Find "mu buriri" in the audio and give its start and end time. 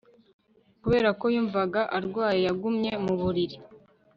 3.05-3.57